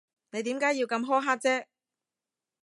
[0.31, 1.65] 你點解要咁苛刻啫？